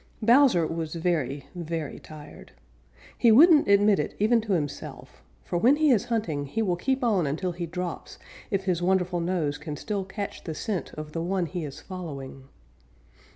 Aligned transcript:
_Bowser 0.25 0.65
was 0.65 0.95
very, 0.95 1.45
very 1.53 1.99
tired. 1.99 2.53
He 3.15 3.31
wouldn't 3.31 3.67
admit 3.67 3.99
it 3.99 4.15
even 4.17 4.41
to 4.41 4.53
himself, 4.53 5.21
for 5.43 5.59
when 5.59 5.75
he 5.75 5.91
is 5.91 6.05
hunting 6.05 6.47
he 6.47 6.63
will 6.63 6.75
keep 6.75 7.03
on 7.03 7.27
until 7.27 7.51
he 7.51 7.67
drops 7.67 8.17
if 8.49 8.63
his 8.63 8.81
wonderful 8.81 9.19
nose 9.19 9.59
can 9.59 9.77
still 9.77 10.03
catch 10.03 10.43
the 10.43 10.55
scent 10.55 10.91
of 10.95 11.11
the 11.11 11.21
one 11.21 11.45
he 11.45 11.63
is 11.63 11.81
following. 11.81 12.45